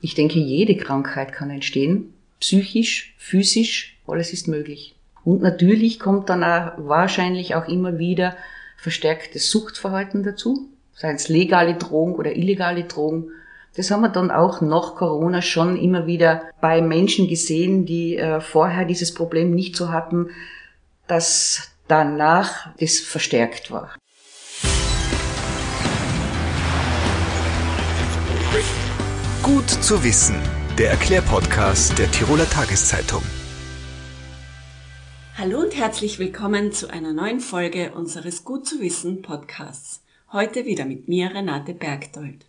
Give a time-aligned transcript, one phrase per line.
[0.00, 2.14] Ich denke, jede Krankheit kann entstehen.
[2.40, 4.94] Psychisch, physisch, alles ist möglich.
[5.24, 8.36] Und natürlich kommt dann auch wahrscheinlich auch immer wieder
[8.76, 13.30] verstärktes Suchtverhalten dazu, seien es legale Drogen oder illegale Drogen.
[13.76, 18.40] Das haben wir dann auch nach Corona schon immer wieder bei Menschen gesehen, die äh,
[18.40, 20.30] vorher dieses Problem nicht so hatten,
[21.08, 23.96] dass danach das verstärkt war.
[29.42, 30.34] Gut zu wissen,
[30.78, 33.22] der Erklärpodcast der Tiroler Tageszeitung.
[35.36, 40.02] Hallo und herzlich willkommen zu einer neuen Folge unseres Gut zu wissen Podcasts.
[40.32, 42.46] Heute wieder mit mir, Renate Bergdold.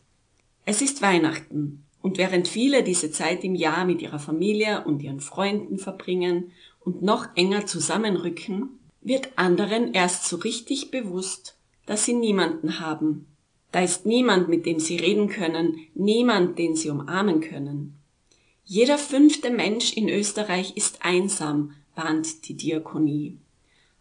[0.65, 5.21] Es ist Weihnachten und während viele diese Zeit im Jahr mit ihrer Familie und ihren
[5.21, 6.51] Freunden verbringen
[6.83, 13.27] und noch enger zusammenrücken, wird anderen erst so richtig bewusst, dass sie niemanden haben,
[13.71, 17.95] da ist niemand, mit dem sie reden können, niemand, den sie umarmen können.
[18.65, 23.37] Jeder fünfte Mensch in Österreich ist einsam, warnt die Diakonie.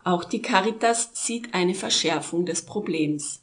[0.04, 3.42] Auch die Caritas sieht eine Verschärfung des Problems.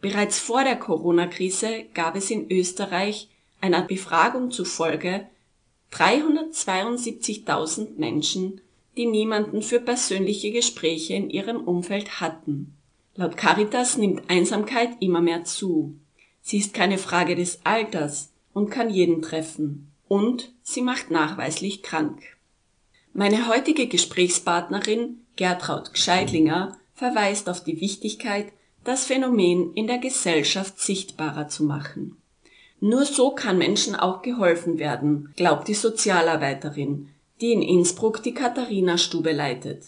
[0.00, 3.28] Bereits vor der Corona-Krise gab es in Österreich
[3.60, 5.26] einer Befragung zufolge
[5.92, 8.62] 372.000 Menschen,
[8.96, 12.77] die niemanden für persönliche Gespräche in ihrem Umfeld hatten.
[13.18, 15.98] Laut Caritas nimmt Einsamkeit immer mehr zu.
[16.40, 19.90] Sie ist keine Frage des Alters und kann jeden treffen.
[20.06, 22.22] Und sie macht nachweislich krank.
[23.12, 28.52] Meine heutige Gesprächspartnerin Gertraud Gscheidlinger verweist auf die Wichtigkeit,
[28.84, 32.18] das Phänomen in der Gesellschaft sichtbarer zu machen.
[32.78, 37.08] Nur so kann Menschen auch geholfen werden, glaubt die Sozialarbeiterin,
[37.40, 39.86] die in Innsbruck die Katharina-Stube leitet.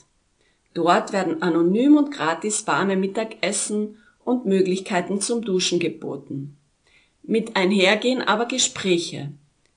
[0.74, 6.56] Dort werden anonym und gratis warme Mittagessen und Möglichkeiten zum Duschen geboten.
[7.22, 9.32] Mit einhergehen aber Gespräche,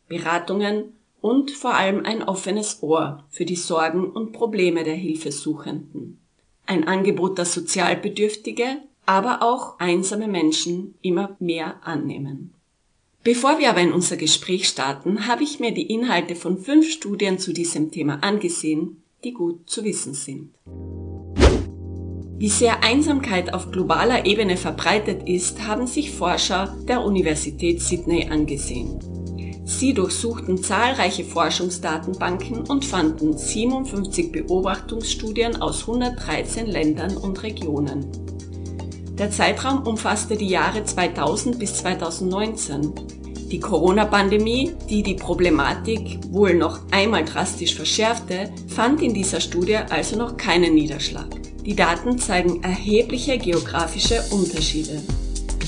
[0.08, 6.20] Beratungen und vor allem ein offenes Ohr für die Sorgen und Probleme der Hilfesuchenden.
[6.66, 12.54] Ein Angebot, das Sozialbedürftige, aber auch einsame Menschen immer mehr annehmen.
[13.24, 17.40] Bevor wir aber in unser Gespräch starten, habe ich mir die Inhalte von fünf Studien
[17.40, 20.54] zu diesem Thema angesehen, die gut zu wissen sind.
[22.38, 29.00] Wie sehr Einsamkeit auf globaler Ebene verbreitet ist, haben sich Forscher der Universität Sydney angesehen.
[29.66, 38.06] Sie durchsuchten zahlreiche Forschungsdatenbanken und fanden 57 Beobachtungsstudien aus 113 Ländern und Regionen.
[39.18, 42.94] Der Zeitraum umfasste die Jahre 2000 bis 2019
[43.54, 50.18] die Corona-Pandemie, die die Problematik wohl noch einmal drastisch verschärfte, fand in dieser Studie also
[50.18, 51.28] noch keinen Niederschlag.
[51.64, 55.00] Die Daten zeigen erhebliche geografische Unterschiede.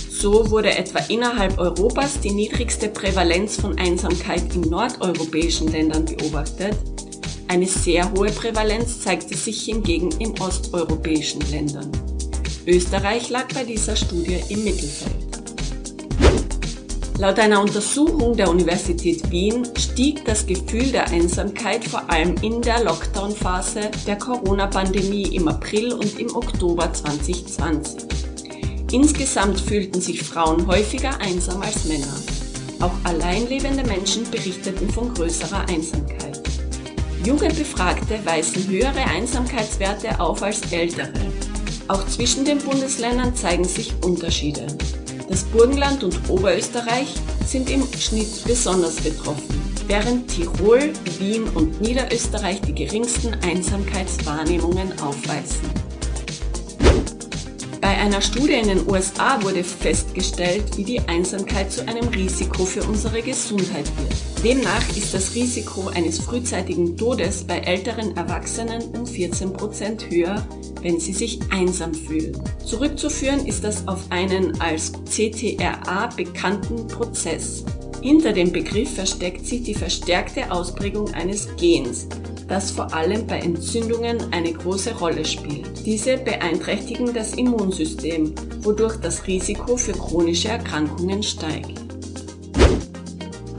[0.10, 6.76] So wurde etwa innerhalb Europas die niedrigste Prävalenz von Einsamkeit in nordeuropäischen Ländern beobachtet.
[7.48, 11.92] Eine sehr hohe Prävalenz zeigte sich hingegen in osteuropäischen Ländern.
[12.66, 15.35] Österreich lag bei dieser Studie im Mittelfeld.
[17.18, 22.84] Laut einer Untersuchung der Universität Wien stieg das Gefühl der Einsamkeit vor allem in der
[22.84, 28.04] Lockdown-Phase der Corona-Pandemie im April und im Oktober 2020.
[28.92, 32.14] Insgesamt fühlten sich Frauen häufiger einsam als Männer.
[32.82, 36.42] Auch alleinlebende Menschen berichteten von größerer Einsamkeit.
[37.26, 41.14] Junge Befragte weisen höhere Einsamkeitswerte auf als ältere.
[41.88, 44.68] Auch zwischen den Bundesländern zeigen sich Unterschiede.
[45.28, 47.14] Das Burgenland und Oberösterreich
[47.48, 55.70] sind im Schnitt besonders betroffen, während Tirol, Wien und Niederösterreich die geringsten Einsamkeitswahrnehmungen aufweisen.
[57.82, 62.84] Bei einer Studie in den USA wurde festgestellt, wie die Einsamkeit zu einem Risiko für
[62.84, 64.25] unsere Gesundheit wird.
[64.46, 70.46] Demnach ist das Risiko eines frühzeitigen Todes bei älteren Erwachsenen um 14 Prozent höher
[70.86, 72.38] wenn sie sich einsam fühlen.
[72.64, 77.66] Zurückzuführen ist das auf einen als CTRA bekannten Prozess.
[78.02, 82.08] Hinter dem Begriff versteckt sich die verstärkte Ausprägung eines Gens,
[82.48, 85.84] das vor allem bei Entzündungen eine große Rolle spielt.
[85.88, 91.85] Diese beeinträchtigen das Immunsystem, wodurch das Risiko für chronische Erkrankungen steigt.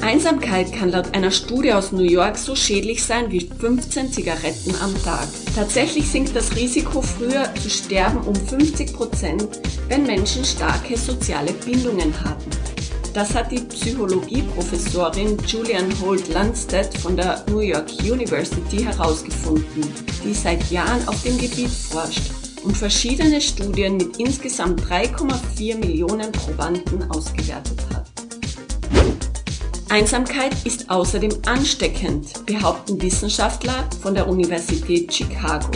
[0.06, 4.94] Einsamkeit kann laut einer Studie aus New York so schädlich sein wie 15 Zigaretten am
[5.02, 5.26] Tag.
[5.56, 12.14] Tatsächlich sinkt das Risiko, früher zu sterben, um 50 Prozent, wenn Menschen starke soziale Bindungen
[12.22, 12.44] haben.
[13.14, 19.92] Das hat die Psychologieprofessorin Julian Holt Landstedt von der New York University herausgefunden,
[20.22, 22.30] die seit Jahren auf dem Gebiet forscht
[22.62, 28.05] und verschiedene Studien mit insgesamt 3,4 Millionen Probanden ausgewertet hat.
[29.88, 35.70] Einsamkeit ist außerdem ansteckend, behaupten Wissenschaftler von der Universität Chicago.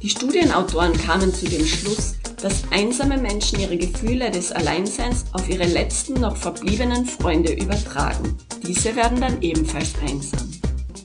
[0.00, 5.66] Die Studienautoren kamen zu dem Schluss, dass einsame Menschen ihre Gefühle des Alleinseins auf ihre
[5.66, 8.36] letzten noch verbliebenen Freunde übertragen.
[8.66, 10.48] Diese werden dann ebenfalls einsam.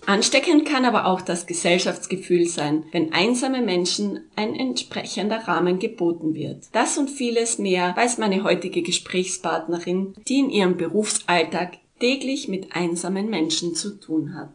[0.05, 6.65] Ansteckend kann aber auch das Gesellschaftsgefühl sein, wenn einsame Menschen ein entsprechender Rahmen geboten wird.
[6.73, 13.29] Das und vieles mehr weiß meine heutige Gesprächspartnerin, die in ihrem Berufsalltag täglich mit einsamen
[13.29, 14.49] Menschen zu tun hat.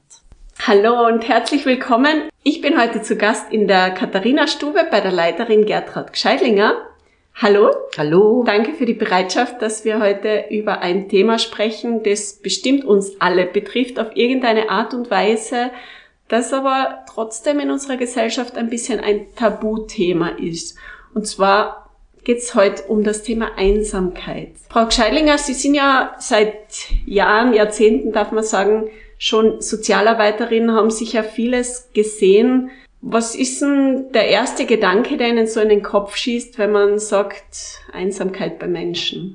[0.66, 2.28] Hallo und herzlich willkommen.
[2.42, 6.86] Ich bin heute zu Gast in der Katharina-Stube bei der Leiterin Gertraud Gscheidlinger.
[7.34, 7.70] Hallo.
[7.96, 8.44] Hallo.
[8.44, 13.46] Danke für die Bereitschaft, dass wir heute über ein Thema sprechen, das bestimmt uns alle
[13.46, 15.70] betrifft auf irgendeine Art und Weise,
[16.28, 20.76] das aber trotzdem in unserer Gesellschaft ein bisschen ein Tabuthema ist.
[21.14, 21.89] Und zwar
[22.30, 24.50] geht es heute um das Thema Einsamkeit.
[24.68, 26.54] Frau Gscheidlinger, Sie sind ja seit
[27.04, 28.84] Jahren, Jahrzehnten, darf man sagen,
[29.18, 35.58] schon Sozialarbeiterin, haben sicher vieles gesehen, was ist denn der erste Gedanke, der Ihnen so
[35.58, 39.34] in den Kopf schießt, wenn man sagt Einsamkeit bei Menschen?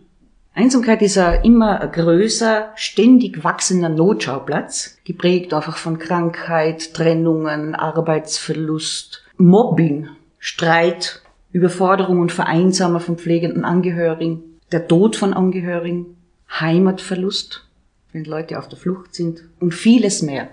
[0.54, 10.08] Einsamkeit ist ein immer größer, ständig wachsender Notschauplatz, geprägt einfach von Krankheit, Trennungen, Arbeitsverlust, Mobbing,
[10.40, 11.24] Streit,
[11.56, 14.44] Überforderung und Vereinsamer von pflegenden Angehörigen,
[14.74, 16.18] der Tod von Angehörigen,
[16.52, 17.66] Heimatverlust,
[18.12, 20.50] wenn Leute auf der Flucht sind und vieles mehr.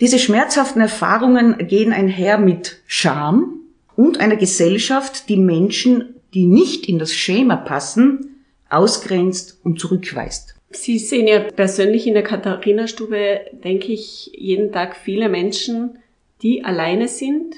[0.00, 3.60] Diese schmerzhaften Erfahrungen gehen einher mit Scham
[3.94, 10.56] und einer Gesellschaft, die Menschen, die nicht in das Schema passen, ausgrenzt und zurückweist.
[10.70, 15.98] Sie sehen ja persönlich in der Katharina-Stube, denke ich, jeden Tag viele Menschen,
[16.42, 17.54] die alleine sind.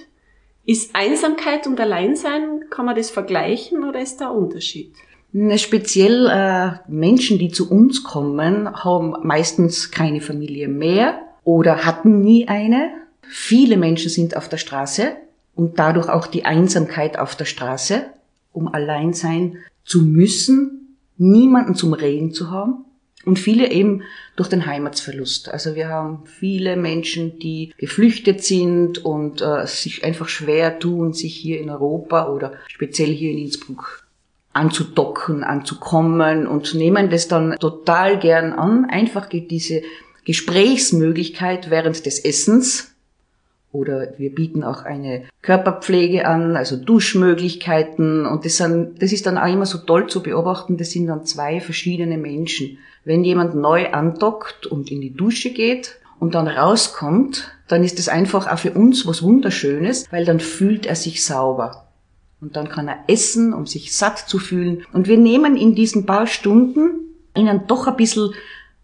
[0.67, 4.93] Ist Einsamkeit und Alleinsein, kann man das vergleichen oder ist da ein Unterschied?
[5.57, 12.49] Speziell äh, Menschen, die zu uns kommen, haben meistens keine Familie mehr oder hatten nie
[12.49, 12.91] eine.
[13.23, 15.13] Viele Menschen sind auf der Straße
[15.55, 18.05] und dadurch auch die Einsamkeit auf der Straße,
[18.53, 22.85] um allein sein zu müssen, niemanden zum Reden zu haben.
[23.27, 24.03] Und viele eben
[24.37, 25.49] durch den Heimatsverlust.
[25.49, 31.35] Also wir haben viele Menschen, die geflüchtet sind und äh, sich einfach schwer tun, sich
[31.35, 34.07] hier in Europa oder speziell hier in Innsbruck
[34.53, 38.87] anzudocken, anzukommen und nehmen das dann total gern an.
[38.89, 39.83] Einfach geht diese
[40.25, 42.96] Gesprächsmöglichkeit während des Essens
[43.77, 49.39] oder wir bieten auch eine Körperpflege an, also Duschmöglichkeiten und das, sind, das ist dann
[49.39, 52.79] auch immer so toll zu beobachten, das sind dann zwei verschiedene Menschen.
[53.05, 58.09] Wenn jemand neu andockt und in die Dusche geht und dann rauskommt, dann ist es
[58.09, 61.89] einfach auch für uns was Wunderschönes, weil dann fühlt er sich sauber.
[62.41, 64.85] Und dann kann er essen, um sich satt zu fühlen.
[64.93, 68.31] Und wir nehmen in diesen paar Stunden ihnen doch ein bisschen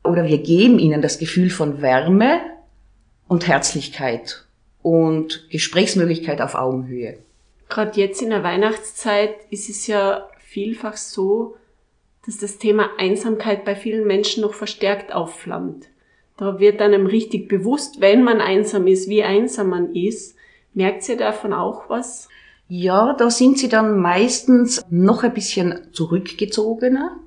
[0.04, 2.40] oder wir geben ihnen das Gefühl von Wärme
[3.28, 4.46] und Herzlichkeit
[4.82, 7.19] und Gesprächsmöglichkeit auf Augenhöhe.
[7.69, 11.56] Gerade jetzt in der Weihnachtszeit ist es ja vielfach so,
[12.26, 15.88] dass das Thema Einsamkeit bei vielen Menschen noch verstärkt aufflammt.
[16.37, 20.37] Da wird einem richtig bewusst, wenn man einsam ist, wie einsam man ist.
[20.75, 22.29] Merkt ihr davon auch was?
[22.69, 27.19] Ja, da sind sie dann meistens noch ein bisschen zurückgezogener,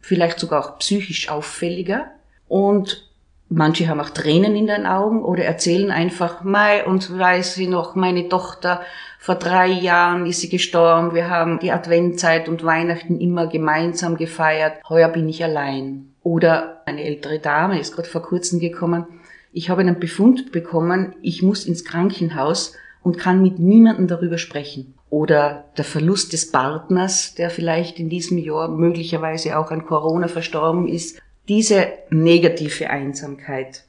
[0.00, 2.12] vielleicht sogar auch psychisch auffälliger.
[2.46, 3.10] Und
[3.54, 7.94] manche haben auch Tränen in den Augen oder erzählen einfach, Mai, und weiß sie noch,
[7.94, 8.82] meine Tochter,
[9.18, 14.82] vor drei Jahren ist sie gestorben, wir haben die Adventzeit und Weihnachten immer gemeinsam gefeiert,
[14.88, 16.10] heuer bin ich allein.
[16.22, 19.06] Oder eine ältere Dame ist gerade vor kurzem gekommen,
[19.52, 24.94] ich habe einen Befund bekommen, ich muss ins Krankenhaus und kann mit niemandem darüber sprechen.
[25.10, 30.88] Oder der Verlust des Partners, der vielleicht in diesem Jahr möglicherweise auch an Corona verstorben
[30.88, 33.84] ist, diese negative Einsamkeit.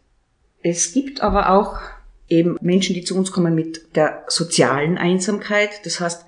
[0.62, 1.80] Es gibt aber auch
[2.28, 6.26] eben Menschen, die zu uns kommen mit der sozialen Einsamkeit, das heißt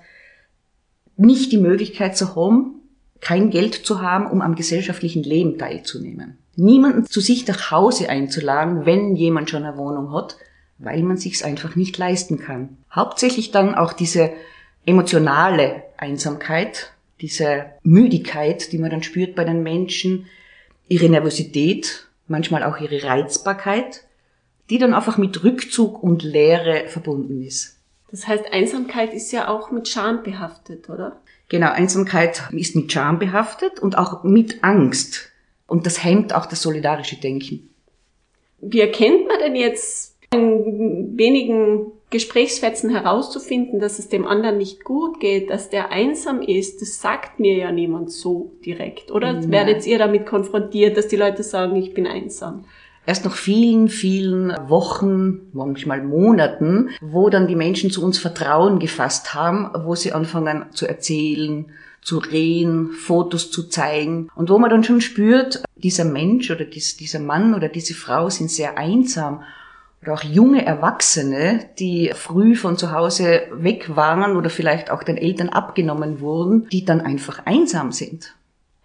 [1.16, 2.82] nicht die Möglichkeit zu haben,
[3.20, 6.38] kein Geld zu haben, um am gesellschaftlichen Leben teilzunehmen.
[6.54, 10.36] Niemanden zu sich nach Hause einzuladen, wenn jemand schon eine Wohnung hat,
[10.78, 12.78] weil man sich's einfach nicht leisten kann.
[12.92, 14.30] Hauptsächlich dann auch diese
[14.86, 20.26] emotionale Einsamkeit, diese Müdigkeit, die man dann spürt bei den Menschen,
[20.88, 24.04] ihre Nervosität, manchmal auch ihre Reizbarkeit,
[24.70, 27.76] die dann einfach mit Rückzug und Leere verbunden ist.
[28.10, 31.20] Das heißt, Einsamkeit ist ja auch mit Scham behaftet, oder?
[31.48, 35.30] Genau, Einsamkeit ist mit Scham behaftet und auch mit Angst.
[35.66, 37.70] Und das hemmt auch das solidarische Denken.
[38.60, 45.20] Wie erkennt man denn jetzt in wenigen Gesprächsfetzen herauszufinden, dass es dem anderen nicht gut
[45.20, 49.10] geht, dass der einsam ist, das sagt mir ja niemand so direkt.
[49.10, 49.50] Oder Nein.
[49.50, 52.64] werdet ihr damit konfrontiert, dass die Leute sagen, ich bin einsam?
[53.08, 59.32] erst nach vielen, vielen Wochen, manchmal Monaten, wo dann die Menschen zu uns Vertrauen gefasst
[59.32, 61.72] haben, wo sie anfangen zu erzählen,
[62.02, 67.18] zu reden, Fotos zu zeigen und wo man dann schon spürt, dieser Mensch oder dieser
[67.18, 69.42] Mann oder diese Frau sind sehr einsam
[70.02, 75.16] oder auch junge Erwachsene, die früh von zu Hause weg waren oder vielleicht auch den
[75.16, 78.34] Eltern abgenommen wurden, die dann einfach einsam sind.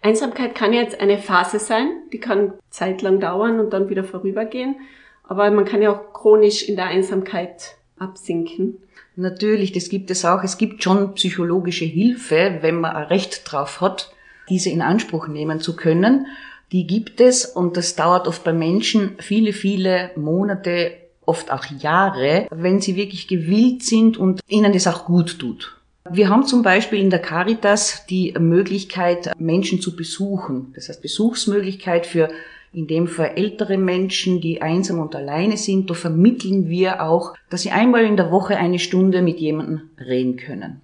[0.02, 4.76] Einsamkeit kann jetzt eine Phase sein, die kann zeitlang dauern und dann wieder vorübergehen,
[5.22, 8.78] aber man kann ja auch chronisch in der Einsamkeit absinken.
[9.16, 10.42] Natürlich, das gibt es auch.
[10.42, 14.12] Es gibt schon psychologische Hilfe, wenn man ein Recht drauf hat,
[14.48, 16.26] diese in Anspruch nehmen zu können.
[16.72, 20.92] Die gibt es und das dauert oft bei Menschen viele, viele Monate,
[21.26, 25.76] oft auch Jahre, wenn sie wirklich gewillt sind und ihnen das auch gut tut.
[26.10, 30.72] Wir haben zum Beispiel in der Caritas die Möglichkeit, Menschen zu besuchen.
[30.74, 32.28] Das heißt Besuchsmöglichkeit für
[32.74, 35.88] in dem Fall ältere Menschen, die einsam und alleine sind.
[35.88, 40.36] Da vermitteln wir auch, dass sie einmal in der Woche eine Stunde mit jemandem reden
[40.36, 40.80] können.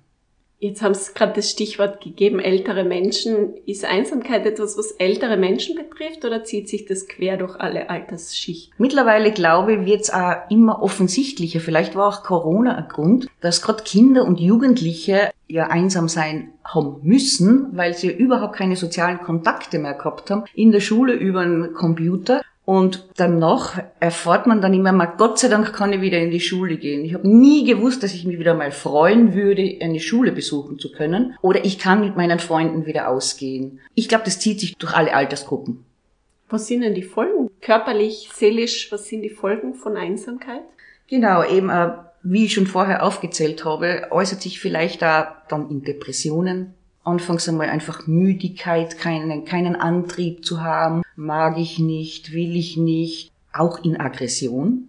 [0.62, 3.54] Jetzt haben Sie gerade das Stichwort gegeben, ältere Menschen.
[3.64, 8.74] Ist Einsamkeit etwas, was ältere Menschen betrifft oder zieht sich das quer durch alle Altersschichten?
[8.76, 11.60] Mittlerweile glaube ich, wird es auch immer offensichtlicher.
[11.60, 17.00] Vielleicht war auch Corona ein Grund, dass gerade Kinder und Jugendliche ja einsam sein haben
[17.02, 20.44] müssen, weil sie überhaupt keine sozialen Kontakte mehr gehabt haben.
[20.54, 25.48] In der Schule über einen Computer und danach erfährt man dann immer mal, Gott sei
[25.48, 27.04] Dank kann ich wieder in die Schule gehen.
[27.04, 30.92] Ich habe nie gewusst, dass ich mich wieder mal freuen würde, eine Schule besuchen zu
[30.92, 31.36] können.
[31.42, 33.80] Oder ich kann mit meinen Freunden wieder ausgehen.
[33.96, 35.84] Ich glaube, das zieht sich durch alle Altersgruppen.
[36.48, 37.50] Was sind denn die Folgen?
[37.60, 40.62] Körperlich, seelisch, was sind die Folgen von Einsamkeit?
[41.08, 41.88] Genau, eben, äh,
[42.22, 47.68] wie ich schon vorher aufgezählt habe, äußert sich vielleicht da dann in Depressionen, anfangs einmal
[47.68, 54.00] einfach Müdigkeit, keinen, keinen Antrieb zu haben, mag ich nicht, will ich nicht, auch in
[54.00, 54.88] Aggression.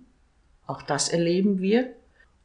[0.66, 1.94] Auch das erleben wir.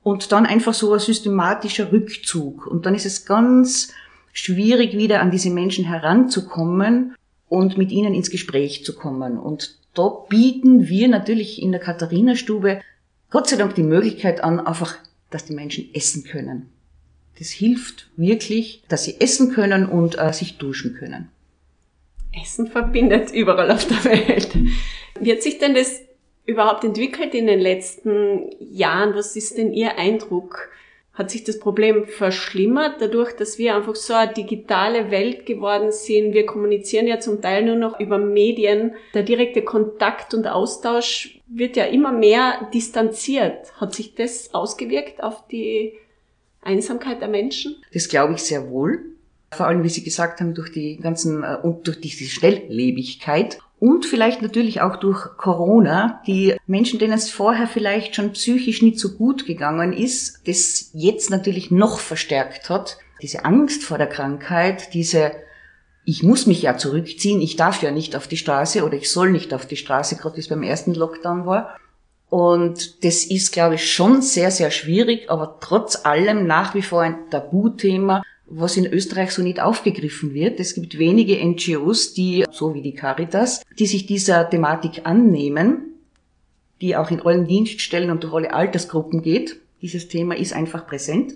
[0.02, 2.66] Und dann einfach so ein systematischer Rückzug.
[2.66, 3.92] Und dann ist es ganz
[4.32, 7.14] schwierig, wieder an diese Menschen heranzukommen
[7.48, 9.38] und mit ihnen ins Gespräch zu kommen.
[9.38, 12.80] Und da bieten wir natürlich in der Katharina-Stube
[13.30, 14.96] Gott sei Dank die Möglichkeit an, einfach,
[15.30, 16.70] dass die Menschen essen können.
[17.38, 21.28] Das hilft wirklich, dass sie essen können und äh, sich duschen können.
[22.40, 24.56] Essen verbindet überall auf der Welt.
[25.20, 26.02] Wie hat sich denn das
[26.44, 29.14] überhaupt entwickelt in den letzten Jahren?
[29.14, 30.68] Was ist denn Ihr Eindruck?
[31.16, 36.34] Hat sich das Problem verschlimmert dadurch, dass wir einfach so eine digitale Welt geworden sind?
[36.34, 38.94] Wir kommunizieren ja zum Teil nur noch über Medien.
[39.14, 43.72] Der direkte Kontakt und Austausch wird ja immer mehr distanziert.
[43.80, 45.94] Hat sich das ausgewirkt auf die
[46.60, 47.82] Einsamkeit der Menschen?
[47.94, 49.15] Das glaube ich sehr wohl.
[49.50, 54.06] Vor allem, wie Sie gesagt haben, durch die ganzen äh, und durch diese Schnelllebigkeit und
[54.06, 59.16] vielleicht natürlich auch durch Corona, die Menschen, denen es vorher vielleicht schon psychisch nicht so
[59.16, 62.98] gut gegangen ist, das jetzt natürlich noch verstärkt hat.
[63.20, 65.32] Diese Angst vor der Krankheit, diese
[66.08, 69.32] ich muss mich ja zurückziehen, ich darf ja nicht auf die Straße oder ich soll
[69.32, 71.76] nicht auf die Straße, gerade wie es beim ersten Lockdown war.
[72.30, 77.02] Und das ist, glaube ich, schon sehr, sehr schwierig, aber trotz allem nach wie vor
[77.02, 80.60] ein Tabuthema, was in Österreich so nicht aufgegriffen wird.
[80.60, 85.94] Es gibt wenige NGOs, die, so wie die Caritas, die sich dieser Thematik annehmen,
[86.80, 89.60] die auch in allen Dienststellen und durch alle Altersgruppen geht.
[89.82, 91.34] Dieses Thema ist einfach präsent.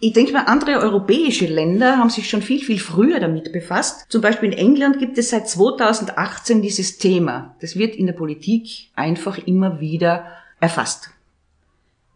[0.00, 4.06] Ich denke mal, andere europäische Länder haben sich schon viel, viel früher damit befasst.
[4.08, 7.56] Zum Beispiel in England gibt es seit 2018 dieses Thema.
[7.60, 10.26] Das wird in der Politik einfach immer wieder
[10.60, 11.10] erfasst.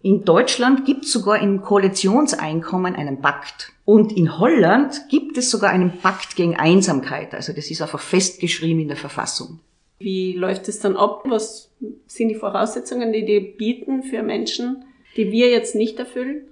[0.02, 3.72] In Deutschland gibt es sogar im Koalitionseinkommen einen Pakt.
[3.84, 7.34] Und in Holland gibt es sogar einen Pakt gegen Einsamkeit.
[7.34, 9.60] Also das ist einfach festgeschrieben in der Verfassung.
[9.98, 11.22] Wie läuft es dann ab?
[11.26, 11.70] Was
[12.06, 14.84] sind die Voraussetzungen, die die bieten für Menschen,
[15.16, 16.48] die wir jetzt nicht erfüllen?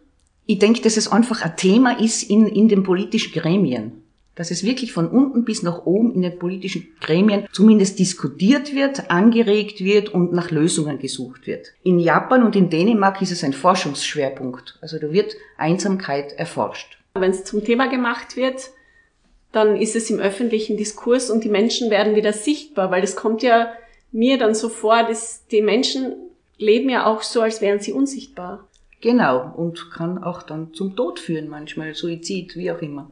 [0.51, 4.03] ich denke, dass es einfach ein Thema ist in, in den politischen Gremien.
[4.35, 9.11] Dass es wirklich von unten bis nach oben in den politischen Gremien zumindest diskutiert wird,
[9.11, 11.73] angeregt wird und nach Lösungen gesucht wird.
[11.83, 14.79] In Japan und in Dänemark ist es ein Forschungsschwerpunkt.
[14.81, 16.99] Also da wird Einsamkeit erforscht.
[17.15, 18.71] Wenn es zum Thema gemacht wird,
[19.53, 23.43] dann ist es im öffentlichen Diskurs und die Menschen werden wieder sichtbar, weil es kommt
[23.43, 23.73] ja
[24.13, 26.15] mir dann so vor, dass die Menschen
[26.57, 28.69] leben ja auch so, als wären sie unsichtbar.
[29.01, 33.11] Genau, und kann auch dann zum Tod führen manchmal, Suizid, wie auch immer.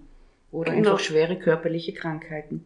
[0.50, 0.92] Oder genau.
[0.92, 2.64] einfach schwere körperliche Krankheiten.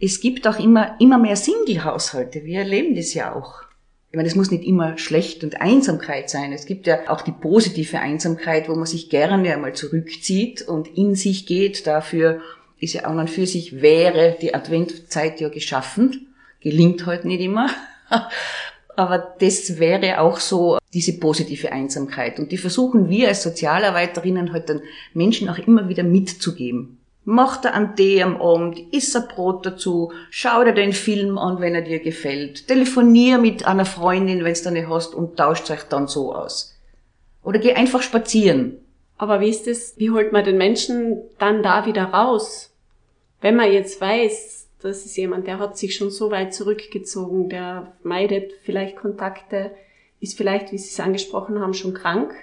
[0.00, 2.44] Es gibt auch immer, immer mehr Single-Haushalte.
[2.44, 3.62] Wir erleben das ja auch.
[4.10, 6.52] Ich meine, es muss nicht immer schlecht und Einsamkeit sein.
[6.52, 11.14] Es gibt ja auch die positive Einsamkeit, wo man sich gerne einmal zurückzieht und in
[11.14, 11.86] sich geht.
[11.86, 12.40] Dafür
[12.78, 16.28] ist ja auch und für sich wäre die Adventzeit ja geschaffen.
[16.60, 17.68] Gelingt heute halt nicht immer.
[18.96, 22.38] Aber das wäre auch so diese positive Einsamkeit.
[22.38, 24.80] Und die versuchen wir als Sozialarbeiterinnen halt den
[25.12, 26.95] Menschen auch immer wieder mitzugeben.
[27.28, 31.60] Mach dir einen Tee am Abend, iss ein Brot dazu, schau dir den Film an,
[31.60, 35.82] wenn er dir gefällt, telefonier mit einer Freundin, wenn du eine hast und tauscht euch
[35.82, 36.78] dann so aus.
[37.42, 38.78] Oder geh einfach spazieren.
[39.18, 42.72] Aber wie ist es, wie holt man den Menschen dann da wieder raus?
[43.40, 47.92] Wenn man jetzt weiß, das ist jemand, der hat sich schon so weit zurückgezogen, der
[48.04, 49.72] meidet vielleicht Kontakte,
[50.20, 52.36] ist vielleicht, wie Sie es angesprochen haben, schon krank,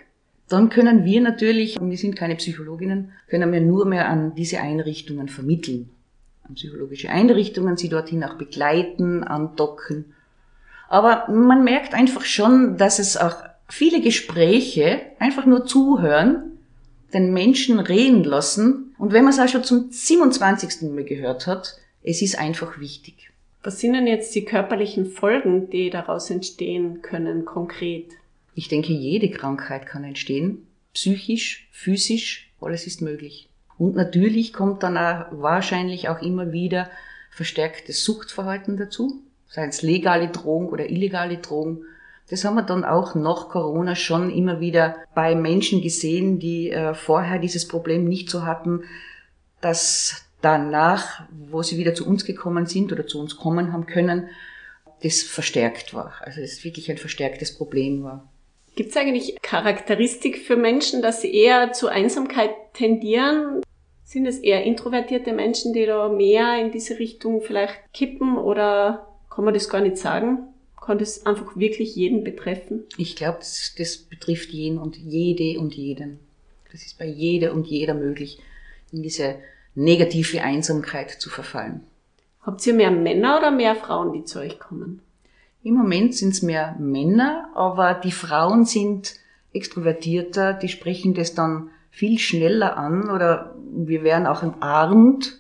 [0.50, 5.30] dann können wir natürlich, wir sind keine Psychologinnen, können wir nur mehr an diese Einrichtungen
[5.30, 5.90] vermitteln.
[6.48, 10.14] An psychologische Einrichtungen, sie dorthin auch begleiten, andocken.
[10.90, 13.36] Aber man merkt einfach schon, dass es auch
[13.70, 16.60] viele Gespräche, einfach nur zuhören,
[17.14, 18.94] den Menschen reden lassen.
[18.98, 20.92] Und wenn man es auch schon zum 27.
[20.92, 23.32] Mal gehört hat, es ist einfach wichtig.
[23.64, 28.12] Was sind denn jetzt die körperlichen Folgen, die daraus entstehen können, konkret?
[28.56, 30.68] Ich denke, jede Krankheit kann entstehen.
[30.94, 33.50] Psychisch, physisch, alles ist möglich.
[33.78, 36.90] Und natürlich kommt dann auch wahrscheinlich auch immer wieder
[37.32, 41.82] verstärktes Suchtverhalten dazu, seien es legale Drogen oder illegale Drogen.
[42.30, 46.94] Das haben wir dann auch nach Corona schon immer wieder bei Menschen gesehen, die äh,
[46.94, 48.84] vorher dieses Problem nicht so hatten,
[49.62, 54.30] dass danach, wo sie wieder zu uns gekommen sind oder zu uns kommen haben können,
[55.02, 56.14] das verstärkt war.
[56.22, 58.30] Also es wirklich ein verstärktes Problem war.
[58.76, 63.62] Gibt es eigentlich Charakteristik für Menschen, dass sie eher zu Einsamkeit tendieren?
[64.04, 69.46] Sind es eher introvertierte Menschen, die da mehr in diese Richtung vielleicht kippen oder kann
[69.46, 70.40] man das gar nicht sagen?
[70.80, 72.84] Kann das einfach wirklich jeden betreffen?
[72.98, 76.20] Ich glaube, das, das betrifft jeden und jede und jeden.
[76.72, 78.40] Das ist bei jeder und jeder möglich,
[78.92, 79.36] in diese
[79.76, 81.84] negative Einsamkeit zu verfallen.
[82.42, 85.02] Habt ihr mehr Männer oder mehr Frauen, die zu euch kommen?
[85.64, 89.16] Im Moment sind es mehr Männer, aber die Frauen sind
[89.54, 95.40] extrovertierter, die sprechen das dann viel schneller an oder wir werden auch umarmt.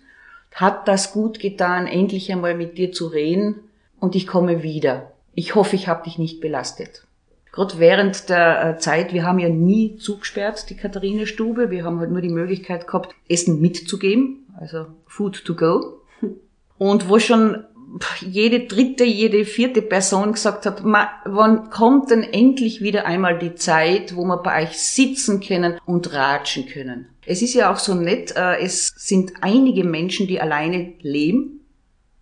[0.54, 3.56] Hat das gut getan, endlich einmal mit dir zu reden
[4.00, 5.12] und ich komme wieder.
[5.34, 7.06] Ich hoffe, ich habe dich nicht belastet.
[7.52, 11.70] Gerade während der äh, Zeit, wir haben ja nie zugesperrt, die Katharina-Stube.
[11.70, 16.02] Wir haben halt nur die Möglichkeit gehabt, Essen mitzugeben, also Food to go.
[16.78, 17.64] Und wo schon
[18.22, 24.16] jede dritte, jede vierte Person gesagt hat, wann kommt denn endlich wieder einmal die Zeit,
[24.16, 27.08] wo wir bei euch sitzen können und ratschen können?
[27.26, 31.62] Es ist ja auch so nett, äh, es sind einige Menschen, die alleine leben,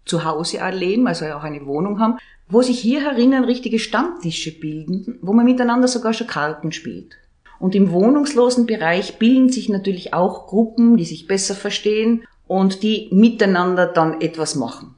[0.05, 2.17] zu Hause auch leben, also auch eine Wohnung haben,
[2.49, 7.17] wo sich hier herinnen richtige Stammtische bilden, wo man miteinander sogar schon Karten spielt.
[7.59, 13.07] Und im wohnungslosen Bereich bilden sich natürlich auch Gruppen, die sich besser verstehen und die
[13.11, 14.95] miteinander dann etwas machen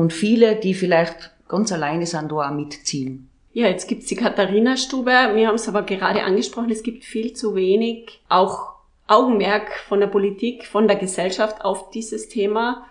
[0.00, 3.28] und viele, die vielleicht ganz alleine sind, da auch mitziehen.
[3.52, 5.10] Ja, jetzt gibt's die Katharina-Stube.
[5.34, 8.70] Wir haben es aber gerade angesprochen, es gibt viel zu wenig auch
[9.08, 12.86] Augenmerk von der Politik, von der Gesellschaft auf dieses Thema.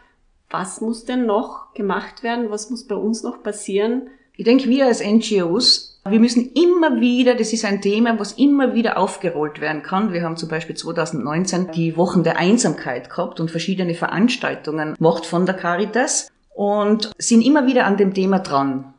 [0.50, 2.52] Was muss denn noch gemacht werden?
[2.52, 4.10] Was muss bei uns noch passieren?
[4.36, 8.74] Ich denke, wir als NGOs, wir müssen immer wieder, das ist ein Thema, was immer
[8.74, 10.14] wieder aufgerollt werden kann.
[10.14, 15.46] Wir haben zum Beispiel 2019 die Wochen der Einsamkeit gehabt und verschiedene Veranstaltungen gemacht von
[15.46, 18.94] der Caritas und sind immer wieder an dem Thema dran.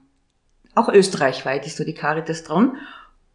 [0.75, 2.79] Auch österreichweit ist so die Caritas dran.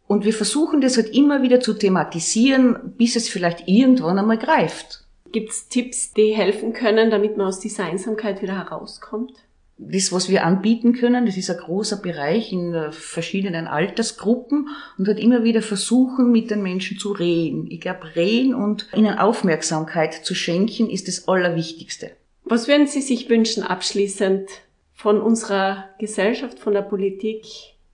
[0.08, 5.04] Und wir versuchen das halt immer wieder zu thematisieren, bis es vielleicht irgendwann einmal greift.
[5.30, 9.34] Gibt es Tipps, die helfen können, damit man aus dieser Einsamkeit wieder herauskommt?
[9.78, 15.20] Das, was wir anbieten können, das ist ein großer Bereich in verschiedenen Altersgruppen und halt
[15.20, 17.70] immer wieder versuchen, mit den Menschen zu reden.
[17.70, 22.10] Ich glaube, reden und ihnen Aufmerksamkeit zu schenken, ist das Allerwichtigste.
[22.48, 24.48] Was würden Sie sich wünschen abschließend
[24.94, 27.44] von unserer Gesellschaft, von der Politik?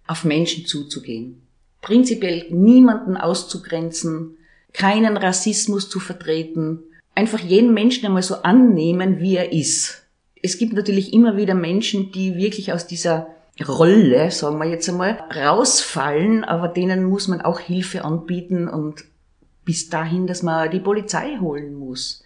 [0.06, 1.40] Auf Menschen zuzugehen.
[1.80, 4.36] Prinzipiell niemanden auszugrenzen,
[4.74, 6.80] keinen Rassismus zu vertreten,
[7.14, 10.02] einfach jeden Menschen einmal so annehmen, wie er ist.
[10.42, 13.28] Es gibt natürlich immer wieder Menschen, die wirklich aus dieser
[13.66, 19.04] Rolle, sagen wir jetzt einmal, rausfallen, aber denen muss man auch Hilfe anbieten und
[19.64, 22.22] bis dahin, dass man die Polizei holen muss.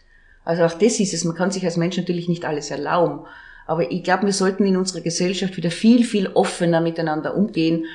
[0.47, 1.25] Also auch das ist es.
[1.25, 3.27] Man kann sich als Mensch natürlich nicht alles erlauben.
[3.67, 7.87] Aber ich glaube, wir sollten in unserer Gesellschaft wieder viel, viel offener miteinander umgehen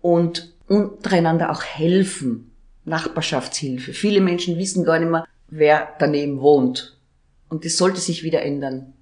[0.00, 2.52] und untereinander auch helfen.
[2.84, 3.92] Nachbarschaftshilfe.
[3.92, 6.96] Viele Menschen wissen gar nicht mehr, wer daneben wohnt.
[7.48, 8.92] Und das sollte sich wieder ändern.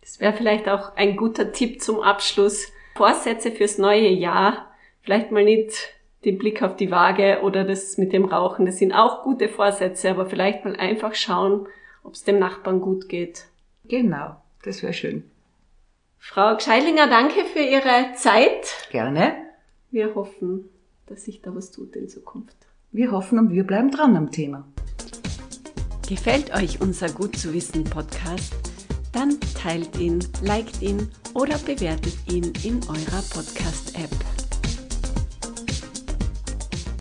[0.00, 2.68] Das wäre vielleicht auch ein guter Tipp zum Abschluss.
[2.96, 4.70] Vorsätze fürs neue Jahr.
[5.02, 5.74] Vielleicht mal nicht
[6.24, 8.64] den Blick auf die Waage oder das mit dem Rauchen.
[8.64, 11.68] Das sind auch gute Vorsätze, aber vielleicht mal einfach schauen,
[12.08, 13.44] ob es dem Nachbarn gut geht.
[13.84, 15.24] Genau, das wäre schön.
[16.18, 18.88] Frau Gscheilinger, danke für Ihre Zeit.
[18.90, 19.36] Gerne.
[19.90, 20.70] Wir hoffen,
[21.04, 22.56] dass sich da was tut in Zukunft.
[22.92, 24.66] Wir hoffen und wir bleiben dran am Thema.
[26.08, 28.54] Gefällt euch unser Gut zu wissen Podcast?
[29.12, 34.10] Dann teilt ihn, liked ihn oder bewertet ihn in eurer Podcast-App.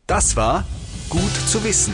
[0.05, 0.65] Das war
[1.09, 1.93] Gut zu wissen,